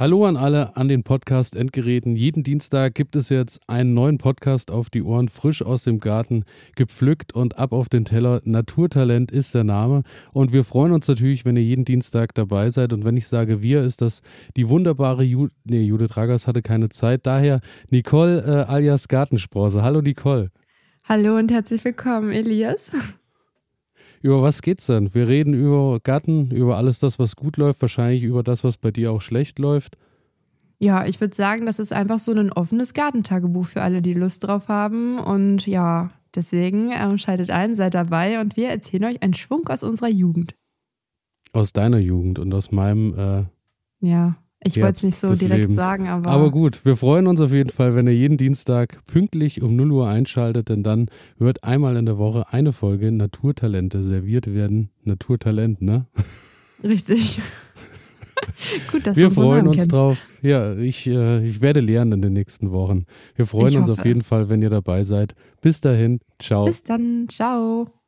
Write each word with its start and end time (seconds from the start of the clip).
Hallo 0.00 0.24
an 0.24 0.38
alle 0.38 0.78
an 0.78 0.88
den 0.88 1.02
Podcast 1.02 1.54
Endgeräten. 1.54 2.16
Jeden 2.16 2.42
Dienstag 2.42 2.94
gibt 2.94 3.16
es 3.16 3.28
jetzt 3.28 3.60
einen 3.66 3.92
neuen 3.92 4.16
Podcast 4.16 4.70
auf 4.70 4.88
die 4.88 5.02
Ohren, 5.02 5.28
frisch 5.28 5.60
aus 5.60 5.84
dem 5.84 5.98
Garten, 5.98 6.44
gepflückt 6.74 7.34
und 7.34 7.58
ab 7.58 7.74
auf 7.74 7.90
den 7.90 8.06
Teller. 8.06 8.40
Naturtalent 8.44 9.30
ist 9.30 9.54
der 9.54 9.64
Name. 9.64 10.04
Und 10.32 10.54
wir 10.54 10.64
freuen 10.64 10.92
uns 10.92 11.06
natürlich, 11.06 11.44
wenn 11.44 11.58
ihr 11.58 11.62
jeden 11.62 11.84
Dienstag 11.84 12.34
dabei 12.34 12.70
seid. 12.70 12.94
Und 12.94 13.04
wenn 13.04 13.18
ich 13.18 13.28
sage 13.28 13.60
wir, 13.60 13.82
ist 13.82 14.00
das 14.00 14.22
die 14.56 14.70
wunderbare 14.70 15.22
Judith, 15.22 15.54
nee, 15.64 15.82
Judith 15.82 16.16
Ragers 16.16 16.46
hatte 16.46 16.62
keine 16.62 16.88
Zeit. 16.88 17.26
Daher 17.26 17.60
Nicole 17.90 18.40
äh, 18.40 18.72
alias 18.72 19.06
Gartensprosse. 19.06 19.82
Hallo 19.82 20.00
Nicole. 20.00 20.48
Hallo 21.04 21.36
und 21.36 21.52
herzlich 21.52 21.84
willkommen, 21.84 22.30
Elias. 22.32 22.90
Über 24.22 24.42
was 24.42 24.60
geht's 24.60 24.86
denn? 24.86 25.14
Wir 25.14 25.28
reden 25.28 25.54
über 25.54 25.98
Garten, 26.00 26.50
über 26.50 26.76
alles 26.76 26.98
das, 26.98 27.18
was 27.18 27.36
gut 27.36 27.56
läuft, 27.56 27.80
wahrscheinlich 27.80 28.22
über 28.22 28.42
das, 28.42 28.64
was 28.64 28.76
bei 28.76 28.90
dir 28.90 29.12
auch 29.12 29.22
schlecht 29.22 29.58
läuft. 29.58 29.96
Ja, 30.78 31.06
ich 31.06 31.20
würde 31.20 31.34
sagen, 31.34 31.66
das 31.66 31.78
ist 31.78 31.92
einfach 31.92 32.18
so 32.18 32.32
ein 32.32 32.52
offenes 32.52 32.94
Gartentagebuch 32.94 33.66
für 33.66 33.82
alle, 33.82 34.02
die 34.02 34.14
Lust 34.14 34.44
drauf 34.44 34.68
haben. 34.68 35.18
Und 35.18 35.66
ja, 35.66 36.10
deswegen 36.34 36.90
ähm, 36.92 37.18
schaltet 37.18 37.50
ein, 37.50 37.74
seid 37.74 37.94
dabei 37.94 38.40
und 38.40 38.56
wir 38.56 38.68
erzählen 38.68 39.04
euch 39.04 39.22
einen 39.22 39.34
Schwung 39.34 39.68
aus 39.68 39.82
unserer 39.82 40.08
Jugend. 40.08 40.54
Aus 41.52 41.72
deiner 41.72 41.98
Jugend 41.98 42.38
und 42.38 42.52
aus 42.54 42.70
meinem 42.70 43.14
äh, 43.18 43.44
ja. 44.06 44.36
Ich 44.62 44.76
wollte 44.80 44.98
es 44.98 45.02
nicht 45.04 45.16
so 45.16 45.28
direkt 45.28 45.60
Lebens. 45.60 45.76
sagen, 45.76 46.08
aber. 46.08 46.30
Aber 46.30 46.50
gut, 46.50 46.84
wir 46.84 46.96
freuen 46.96 47.26
uns 47.26 47.40
auf 47.40 47.50
jeden 47.50 47.70
Fall, 47.70 47.94
wenn 47.94 48.06
ihr 48.06 48.14
jeden 48.14 48.36
Dienstag 48.36 48.98
pünktlich 49.06 49.62
um 49.62 49.74
0 49.74 49.90
Uhr 49.92 50.08
einschaltet, 50.08 50.68
denn 50.68 50.82
dann 50.82 51.06
wird 51.38 51.64
einmal 51.64 51.96
in 51.96 52.04
der 52.04 52.18
Woche 52.18 52.52
eine 52.52 52.72
Folge 52.72 53.10
Naturtalente 53.10 54.02
serviert 54.02 54.52
werden. 54.52 54.90
Naturtalent, 55.04 55.80
ne? 55.80 56.06
Richtig. 56.84 57.40
Gut, 58.92 59.06
dass 59.06 59.16
wir 59.16 59.30
freuen 59.30 59.68
uns 59.68 59.76
kennst. 59.76 59.92
drauf. 59.92 60.18
Ja, 60.42 60.74
ich, 60.74 61.06
äh, 61.06 61.44
ich 61.44 61.60
werde 61.60 61.80
lernen 61.80 62.12
in 62.12 62.22
den 62.22 62.32
nächsten 62.32 62.70
Wochen. 62.70 63.04
Wir 63.36 63.46
freuen 63.46 63.68
ich 63.68 63.78
uns 63.78 63.88
auf 63.88 64.04
jeden 64.04 64.20
es. 64.20 64.26
Fall, 64.26 64.48
wenn 64.48 64.60
ihr 64.62 64.70
dabei 64.70 65.04
seid. 65.04 65.34
Bis 65.62 65.80
dahin, 65.80 66.20
ciao. 66.38 66.66
Bis 66.66 66.82
dann, 66.82 67.26
ciao. 67.28 67.99